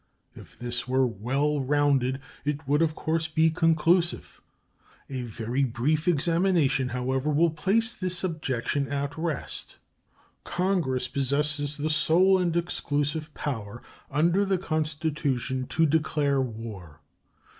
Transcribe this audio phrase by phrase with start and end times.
[0.35, 4.41] If this were well rounded, it would, of course, be conclusive.
[5.11, 9.77] A very brief examination, however, will place this objection at rest.
[10.43, 17.01] Congress possess the sole and exclusive power under the Constitution "to declare war."